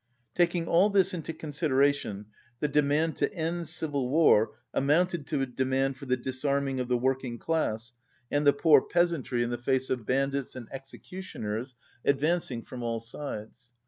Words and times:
Taking 0.33 0.65
all 0.67 0.89
this 0.89 1.13
into 1.13 1.31
consideration 1.31 2.25
the 2.59 2.67
demand 2.67 3.17
to 3.17 3.31
end 3.31 3.67
civil 3.67 4.09
war 4.09 4.53
amounted 4.73 5.27
to 5.27 5.41
a 5.41 5.45
demand 5.45 5.95
for 5.97 6.07
the 6.07 6.17
dis 6.17 6.43
arming 6.43 6.79
of 6.79 6.87
the 6.87 6.97
working 6.97 7.37
class 7.37 7.93
and 8.31 8.43
the 8.43 8.51
poor 8.51 8.81
peasantry 8.81 9.41
168 9.41 9.43
in 9.43 9.51
the 9.51 9.59
face 9.63 9.89
of 9.91 10.07
bandits 10.07 10.55
and 10.55 10.67
executioners 10.71 11.75
advancing 12.03 12.63
from 12.63 12.81
all 12.81 12.99
sides. 12.99 13.73